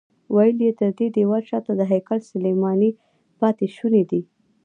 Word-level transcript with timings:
ویل 0.35 0.57
یې 0.65 0.71
تر 0.79 0.89
دې 0.97 1.07
دیوال 1.15 1.43
شاته 1.49 1.71
د 1.75 1.81
هیکل 1.91 2.19
سلیماني 2.31 2.91
پاتې 3.39 3.65
شوني 3.75 4.03
دي. 4.11 4.21